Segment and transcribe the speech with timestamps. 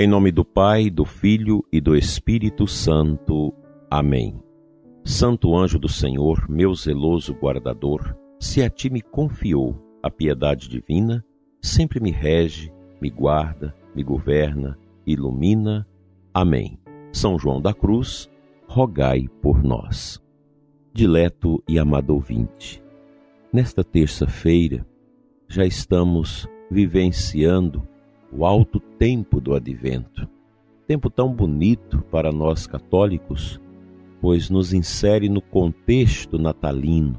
[0.00, 3.52] Em nome do Pai, do Filho e do Espírito Santo.
[3.90, 4.42] Amém.
[5.04, 11.22] Santo anjo do Senhor, meu zeloso guardador, se a ti me confiou a piedade divina,
[11.60, 15.86] sempre me rege, me guarda, me governa, ilumina.
[16.32, 16.78] Amém.
[17.12, 18.26] São João da Cruz,
[18.66, 20.18] rogai por nós.
[20.94, 22.82] Dileto e amado ouvinte,
[23.52, 24.82] nesta terça-feira
[25.46, 27.86] já estamos vivenciando
[28.32, 30.28] o alto tempo do advento.
[30.86, 33.60] Tempo tão bonito para nós católicos,
[34.20, 37.18] pois nos insere no contexto natalino,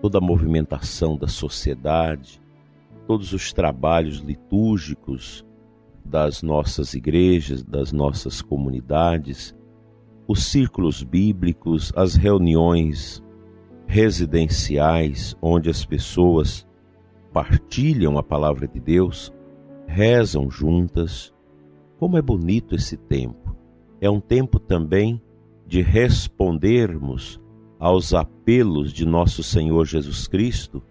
[0.00, 2.40] toda a movimentação da sociedade,
[3.06, 5.44] todos os trabalhos litúrgicos
[6.04, 9.54] das nossas igrejas, das nossas comunidades,
[10.28, 13.22] os círculos bíblicos, as reuniões
[13.86, 16.66] residenciais onde as pessoas
[17.32, 19.32] partilham a palavra de Deus,
[19.86, 21.32] rezam juntas.
[21.98, 23.56] Como é bonito esse tempo!
[24.00, 25.20] É um tempo também
[25.66, 27.40] de respondermos
[27.78, 30.82] aos apelos de nosso Senhor Jesus Cristo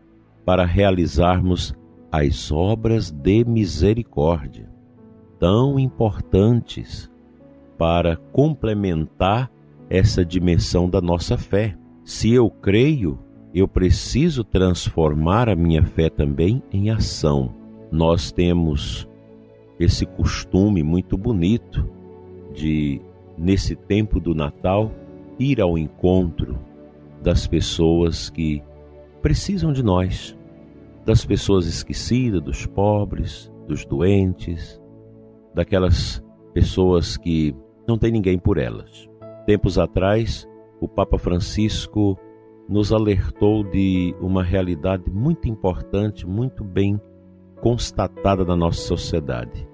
[0.44, 1.74] para realizarmos
[2.12, 4.70] as obras de misericórdia,
[5.40, 7.12] tão importantes
[7.78, 9.52] para complementar
[9.90, 11.78] essa dimensão da nossa fé.
[12.04, 13.20] Se eu creio,
[13.54, 17.54] eu preciso transformar a minha fé também em ação.
[17.96, 19.08] Nós temos
[19.80, 21.90] esse costume muito bonito
[22.54, 23.00] de,
[23.38, 24.92] nesse tempo do Natal,
[25.40, 26.60] ir ao encontro
[27.24, 28.62] das pessoas que
[29.22, 30.38] precisam de nós,
[31.06, 34.78] das pessoas esquecidas, dos pobres, dos doentes,
[35.54, 36.22] daquelas
[36.54, 37.56] pessoas que
[37.88, 39.10] não tem ninguém por elas.
[39.46, 40.46] Tempos atrás,
[40.82, 42.20] o Papa Francisco
[42.68, 47.00] nos alertou de uma realidade muito importante, muito bem
[47.66, 49.68] constatada na nossa sociedade,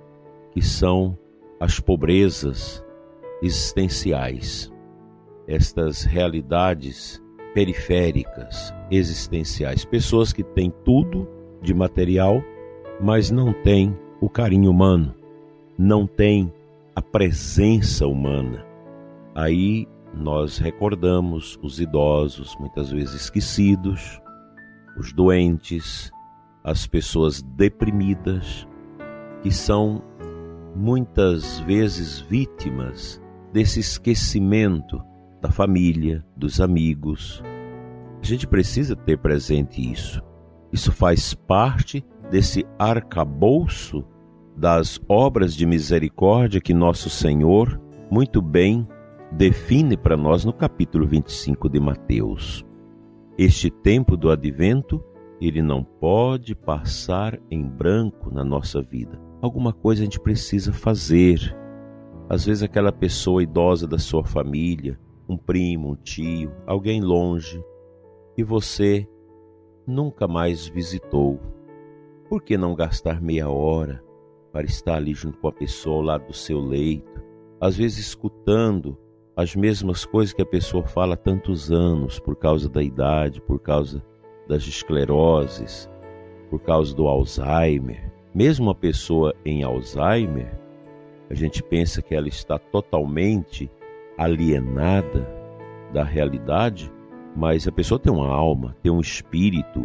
[0.53, 1.17] que são
[1.59, 2.81] as pobrezas
[3.41, 4.71] existenciais,
[5.45, 7.21] estas realidades
[7.53, 11.27] periféricas, existenciais, pessoas que têm tudo
[11.61, 12.41] de material,
[13.01, 15.13] mas não têm o carinho humano,
[15.77, 16.49] não têm
[16.95, 18.65] a presença humana.
[19.35, 24.21] Aí nós recordamos os idosos, muitas vezes esquecidos,
[24.97, 26.09] os doentes,
[26.63, 28.67] as pessoas deprimidas,
[29.41, 30.01] que são
[30.75, 35.01] muitas vezes vítimas desse esquecimento
[35.41, 37.43] da família, dos amigos.
[38.21, 40.21] A gente precisa ter presente isso.
[40.71, 44.05] Isso faz parte desse arcabouço
[44.55, 48.87] das obras de misericórdia que nosso Senhor muito bem
[49.31, 52.65] define para nós no capítulo 25 de Mateus.
[53.37, 55.03] Este tempo do advento,
[55.41, 59.19] ele não pode passar em branco na nossa vida.
[59.41, 61.57] Alguma coisa a gente precisa fazer.
[62.29, 67.63] Às vezes aquela pessoa idosa da sua família, um primo, um tio, alguém longe,
[68.37, 69.07] e você
[69.87, 71.39] nunca mais visitou.
[72.29, 74.03] Por que não gastar meia hora
[74.51, 77.21] para estar ali junto com a pessoa ao lado do seu leito,
[77.59, 78.95] às vezes escutando
[79.35, 83.59] as mesmas coisas que a pessoa fala há tantos anos por causa da idade, por
[83.59, 84.03] causa
[84.47, 85.89] das escleroses,
[86.49, 88.11] por causa do Alzheimer.
[88.33, 90.53] Mesmo uma pessoa em Alzheimer,
[91.29, 93.71] a gente pensa que ela está totalmente
[94.17, 95.27] alienada
[95.93, 96.91] da realidade,
[97.35, 99.81] mas a pessoa tem uma alma, tem um espírito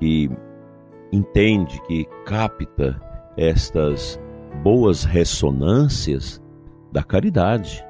[0.00, 0.28] que
[1.12, 3.00] entende, que capta
[3.36, 4.20] estas
[4.62, 6.42] boas ressonâncias
[6.92, 7.84] da caridade.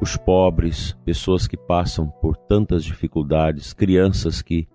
[0.00, 4.66] Os pobres, pessoas que passam por tantas dificuldades, crianças que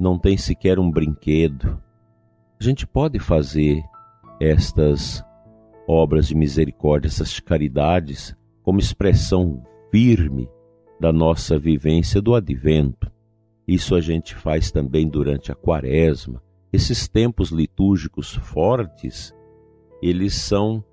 [0.00, 1.80] não têm sequer um brinquedo.
[2.58, 3.82] A gente pode fazer
[4.40, 5.24] estas
[5.86, 10.48] obras de misericórdia, essas caridades, como expressão firme
[10.98, 13.10] da nossa vivência do advento.
[13.66, 16.42] Isso a gente faz também durante a quaresma,
[16.72, 19.34] esses tempos litúrgicos fortes,
[20.00, 20.84] eles são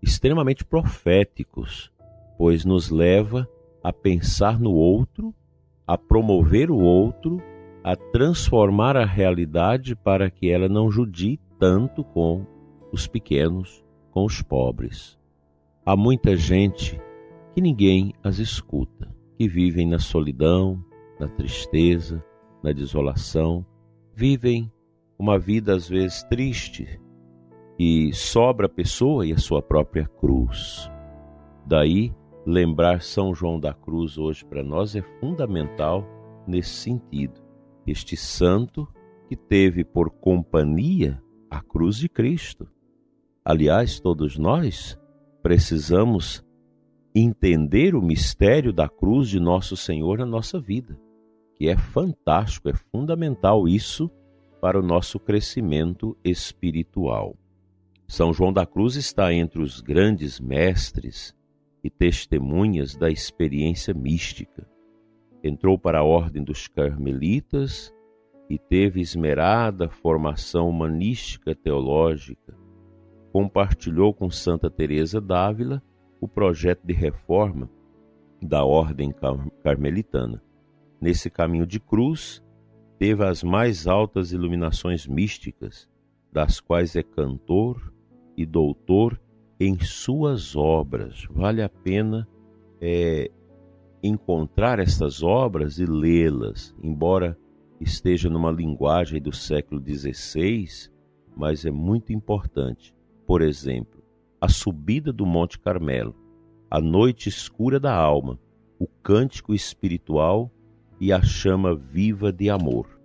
[0.00, 1.92] extremamente proféticos,
[2.38, 3.48] pois nos leva
[3.82, 5.34] a pensar no outro,
[5.86, 7.42] a promover o outro,
[7.86, 12.44] a transformar a realidade para que ela não judie tanto com
[12.90, 15.16] os pequenos, com os pobres.
[15.84, 17.00] Há muita gente
[17.54, 20.84] que ninguém as escuta, que vivem na solidão,
[21.20, 22.20] na tristeza,
[22.60, 23.64] na desolação,
[24.12, 24.68] vivem
[25.16, 27.00] uma vida às vezes triste
[27.78, 30.90] e sobra a pessoa e a sua própria cruz.
[31.64, 32.12] Daí,
[32.44, 36.04] lembrar São João da Cruz hoje para nós é fundamental
[36.48, 37.45] nesse sentido.
[37.86, 38.88] Este santo
[39.28, 42.68] que teve por companhia a cruz de Cristo.
[43.44, 44.98] Aliás, todos nós
[45.42, 46.44] precisamos
[47.14, 50.98] entender o mistério da cruz de nosso Senhor na nossa vida,
[51.54, 54.10] que é fantástico, é fundamental isso
[54.60, 57.36] para o nosso crescimento espiritual.
[58.08, 61.34] São João da Cruz está entre os grandes mestres
[61.82, 64.66] e testemunhas da experiência mística.
[65.46, 67.94] Entrou para a ordem dos carmelitas
[68.50, 72.56] e teve esmerada formação humanística teológica.
[73.32, 75.82] Compartilhou com Santa Teresa d'Ávila
[76.20, 77.70] o projeto de reforma
[78.42, 79.14] da ordem
[79.62, 80.42] carmelitana.
[81.00, 82.42] Nesse caminho de cruz,
[82.98, 85.88] teve as mais altas iluminações místicas,
[86.32, 87.92] das quais é cantor
[88.36, 89.20] e doutor
[89.60, 91.26] em suas obras.
[91.30, 92.28] Vale a pena
[92.80, 93.30] é,
[94.06, 97.38] encontrar estas obras e lê-las, embora
[97.80, 100.90] esteja numa linguagem do século XVI,
[101.36, 102.94] mas é muito importante.
[103.26, 104.02] Por exemplo,
[104.40, 106.14] a subida do Monte Carmelo,
[106.70, 108.38] a noite escura da alma,
[108.78, 110.50] o cântico espiritual
[111.00, 112.98] e a chama viva de amor.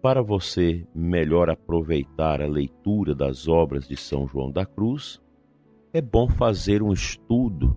[0.00, 5.20] Para você melhor aproveitar a leitura das obras de São João da Cruz,
[5.92, 7.76] é bom fazer um estudo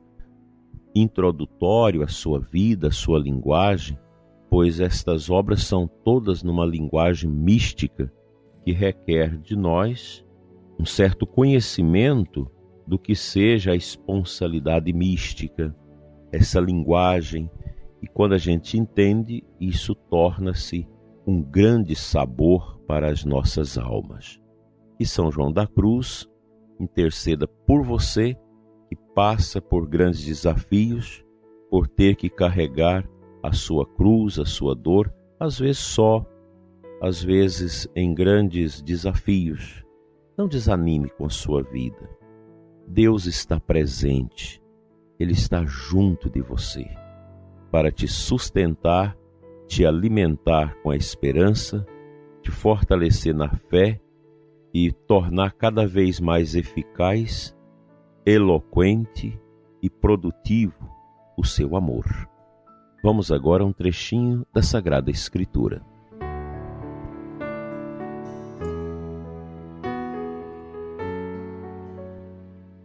[0.93, 3.97] introdutório à sua vida, à sua linguagem,
[4.49, 8.11] pois estas obras são todas numa linguagem mística
[8.63, 10.25] que requer de nós
[10.79, 12.49] um certo conhecimento
[12.85, 15.75] do que seja a esponsalidade mística,
[16.31, 17.49] essa linguagem,
[18.01, 20.88] e quando a gente entende, isso torna-se
[21.25, 24.41] um grande sabor para as nossas almas.
[24.97, 26.27] Que São João da Cruz
[26.79, 28.35] interceda por você
[29.13, 31.25] passa por grandes desafios,
[31.69, 33.08] por ter que carregar
[33.44, 36.25] a sua cruz, a sua dor, às vezes só,
[37.02, 39.84] às vezes em grandes desafios.
[40.38, 42.10] Não desanime com a sua vida.
[42.88, 44.62] Deus está presente,
[45.19, 46.88] Ele está junto de você
[47.72, 49.18] para te sustentar,
[49.66, 51.88] te alimentar com a esperança,
[52.42, 54.00] te fortalecer na fé
[54.74, 57.56] e tornar cada vez mais eficaz,
[58.25, 59.39] eloquente
[59.81, 60.89] e produtivo
[61.38, 62.06] o seu amor.
[63.03, 65.81] Vamos agora a um trechinho da Sagrada Escritura.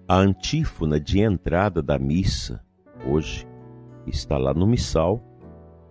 [0.08, 2.64] A antífona de entrada da missa,
[3.06, 3.46] hoje,
[4.06, 5.20] está lá no missal,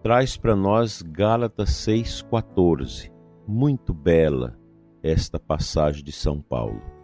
[0.02, 3.12] traz para nós Gálatas 6,14.
[3.48, 4.58] Muito bela
[5.04, 6.95] esta passagem de São Paulo.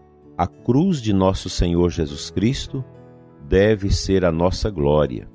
[0.42, 2.84] A cruz de nosso Senhor Jesus Cristo
[3.48, 5.30] deve ser a nossa glória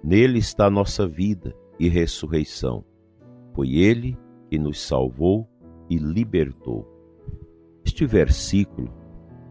[0.00, 2.84] Nele está a nossa vida e ressurreição.
[3.52, 4.16] Foi Ele
[4.48, 5.48] que nos salvou
[5.90, 6.86] e libertou.
[7.84, 8.94] Este versículo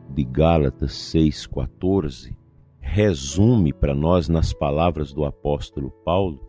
[0.09, 2.33] de Gálatas 6,14
[2.79, 6.39] resume para nós, nas palavras do apóstolo Paulo,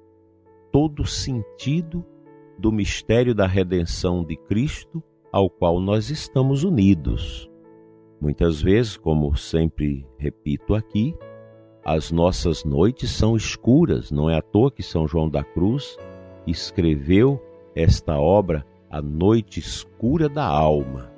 [0.70, 2.06] todo o sentido
[2.56, 5.02] do mistério da redenção de Cristo
[5.32, 7.47] ao qual nós estamos unidos.
[8.20, 11.14] Muitas vezes, como sempre repito aqui,
[11.84, 15.96] as nossas noites são escuras, não é à toa que São João da Cruz
[16.46, 17.40] escreveu
[17.74, 21.12] esta obra, A Noite Escura da Alma,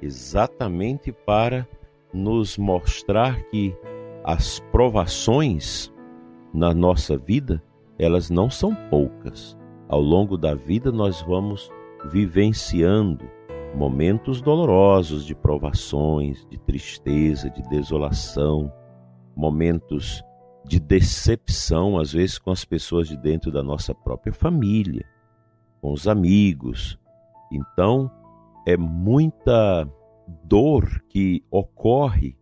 [0.00, 1.66] exatamente para
[2.12, 3.76] nos mostrar que
[4.22, 5.92] as provações
[6.52, 7.62] na nossa vida,
[7.98, 9.56] elas não são poucas.
[9.88, 11.70] Ao longo da vida nós vamos
[12.06, 13.28] vivenciando
[13.76, 18.72] momentos dolorosos de provações, de tristeza, de desolação,
[19.36, 20.24] momentos
[20.64, 25.04] de decepção, às vezes com as pessoas de dentro da nossa própria família,
[25.82, 26.98] com os amigos.
[27.52, 28.10] Então,
[28.66, 29.86] é muita
[30.42, 32.34] dor que ocorre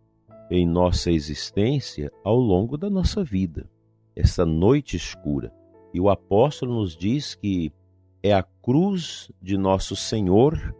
[0.49, 3.69] em nossa existência ao longo da nossa vida,
[4.15, 5.51] essa noite escura.
[5.93, 7.73] E o apóstolo nos diz que
[8.23, 10.73] é a cruz de nosso Senhor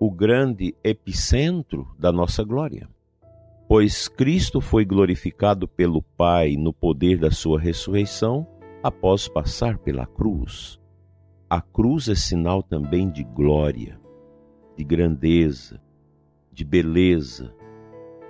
[0.00, 2.88] o grande epicentro da nossa glória.
[3.68, 8.46] Pois Cristo foi glorificado pelo Pai no poder da sua ressurreição
[8.82, 10.80] após passar pela cruz.
[11.50, 14.00] A cruz é sinal também de glória,
[14.76, 15.80] de grandeza,
[16.52, 17.54] de beleza.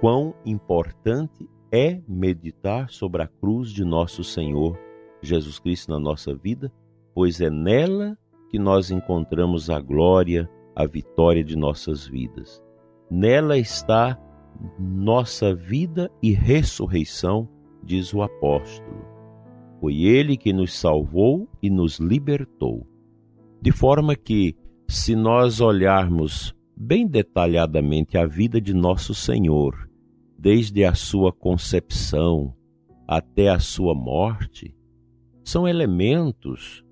[0.01, 4.79] Quão importante é meditar sobre a cruz de nosso Senhor
[5.21, 6.73] Jesus Cristo na nossa vida,
[7.15, 8.17] pois é nela
[8.51, 10.49] que nós encontramos a glória,
[10.79, 12.63] a vitória de nossas vidas.
[13.11, 14.17] Nela está
[14.79, 17.49] nossa vida e ressurreição,
[17.83, 19.05] diz o apóstolo.
[19.81, 22.87] Foi ele que nos salvou e nos libertou.
[23.61, 24.55] De forma que,
[24.87, 29.91] se nós olharmos bem detalhadamente a vida de nosso Senhor
[30.39, 32.55] desde a sua concepção
[33.05, 34.77] até a sua morte,
[35.43, 36.85] são elementos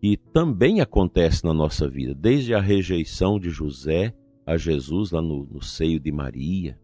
[0.00, 4.14] que também acontecem na nossa vida, desde a rejeição de José
[4.46, 6.78] a Jesus lá no, no seio de Maria,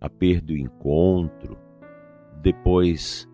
[0.00, 1.56] a perda do encontro,
[2.42, 3.28] depois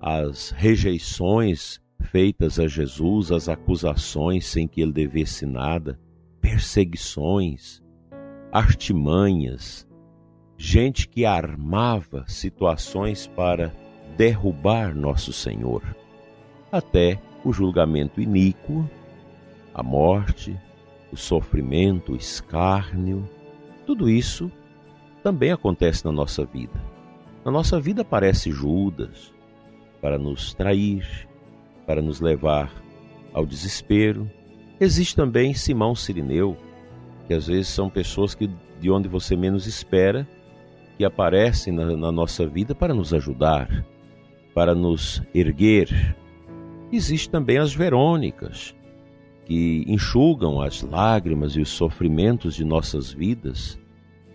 [0.00, 5.98] as rejeições feitas a Jesus, as acusações sem que ele devesse nada,
[6.40, 7.80] perseguições,
[8.50, 9.88] artimanhas,
[10.56, 13.72] gente que armava situações para
[14.16, 15.82] derrubar nosso Senhor,
[16.70, 18.88] até o julgamento iníquo,
[19.74, 20.58] a morte,
[21.12, 23.28] o sofrimento, o escárnio,
[23.86, 24.50] tudo isso
[25.22, 26.80] também acontece na nossa vida.
[27.44, 29.32] Na nossa vida aparece Judas
[30.00, 31.28] para nos trair,
[31.86, 32.72] para nos levar
[33.32, 34.30] ao desespero.
[34.80, 36.56] Existe também Simão Sirineu,
[37.26, 40.26] que às vezes são pessoas que de onde você menos espera,
[40.96, 43.84] que aparecem na, na nossa vida para nos ajudar,
[44.54, 46.16] para nos erguer.
[46.92, 48.76] Existe também as Verônicas,
[49.46, 53.80] que enxugam as lágrimas e os sofrimentos de nossas vidas,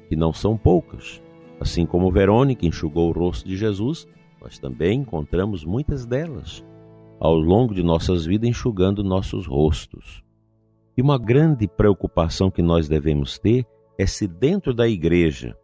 [0.10, 1.22] que não são poucas.
[1.60, 4.08] Assim como Verônica enxugou o rosto de Jesus,
[4.42, 6.66] nós também encontramos muitas delas
[7.20, 10.24] ao longo de nossas vidas enxugando nossos rostos.
[10.98, 13.68] E uma grande preocupação que nós devemos ter
[14.00, 15.56] é se dentro da igreja,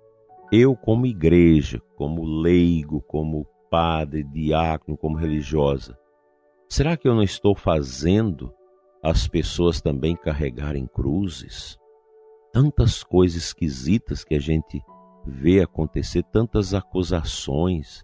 [0.52, 5.98] eu como igreja, como leigo, como padre, diácono, como religiosa,
[6.74, 8.52] será que eu não estou fazendo
[9.04, 11.78] as pessoas também carregarem cruzes?
[12.52, 14.82] Tantas coisas esquisitas que a gente
[15.24, 18.04] vê acontecer, tantas acusações,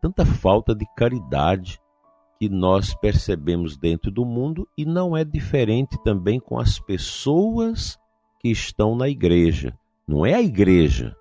[0.00, 1.80] tanta falta de caridade
[2.38, 7.98] que nós percebemos dentro do mundo e não é diferente também com as pessoas
[8.38, 9.76] que estão na igreja.
[10.06, 11.16] Não é a igreja,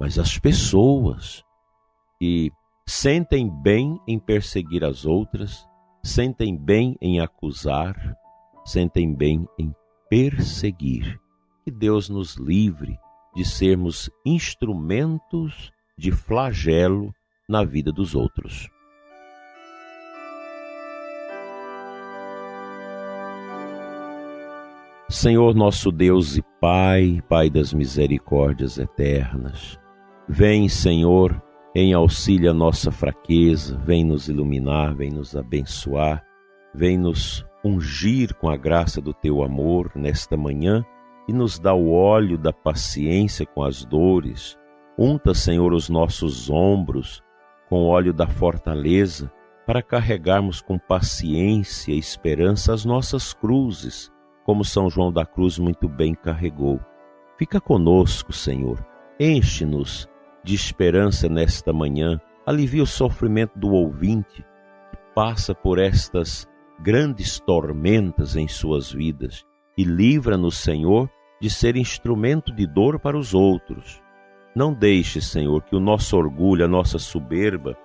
[0.00, 1.44] mas as pessoas
[2.18, 2.50] que
[2.86, 5.68] sentem bem em perseguir as outras,
[6.02, 8.16] sentem bem em acusar,
[8.64, 9.74] sentem bem em
[10.08, 11.20] perseguir.
[11.64, 12.98] Que Deus nos livre
[13.34, 17.14] de sermos instrumentos de flagelo
[17.48, 18.68] na vida dos outros.
[25.08, 29.76] Senhor nosso Deus e Pai, Pai das misericórdias eternas,
[30.28, 31.42] vem, Senhor,
[31.74, 36.24] em auxílio à nossa fraqueza, vem nos iluminar, vem nos abençoar,
[36.74, 40.84] vem nos ungir com a graça do teu amor nesta manhã
[41.28, 44.58] e nos dá o óleo da paciência com as dores.
[44.98, 47.22] Unta, Senhor, os nossos ombros
[47.68, 49.30] com o óleo da fortaleza
[49.64, 54.10] para carregarmos com paciência e esperança as nossas cruzes
[54.44, 56.80] como São João da Cruz muito bem carregou.
[57.38, 58.84] Fica conosco, Senhor.
[59.20, 60.09] Enche-nos
[60.42, 62.20] de esperança nesta manhã.
[62.46, 64.44] Alivia o sofrimento do ouvinte
[64.90, 66.48] que passa por estas
[66.80, 69.44] grandes tormentas em suas vidas
[69.76, 71.08] e livra-nos, Senhor,
[71.40, 74.02] de ser instrumento de dor para os outros.
[74.54, 77.76] Não deixe, Senhor, que o nosso orgulho, a nossa soberba,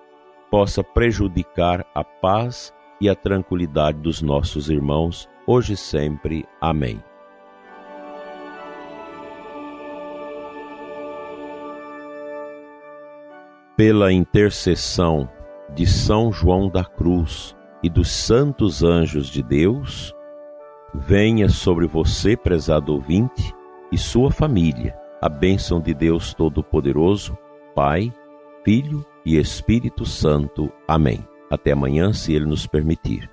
[0.50, 6.44] possa prejudicar a paz e a tranquilidade dos nossos irmãos hoje e sempre.
[6.60, 7.02] Amém.
[13.76, 15.28] Pela intercessão
[15.74, 20.14] de São João da Cruz e dos santos anjos de Deus,
[20.94, 23.54] venha sobre você, prezado ouvinte,
[23.92, 27.36] e sua família, a bênção de Deus Todo-Poderoso,
[27.74, 28.10] Pai,
[28.64, 30.72] Filho e Espírito Santo.
[30.88, 31.22] Amém.
[31.50, 33.30] Até amanhã, se Ele nos permitir.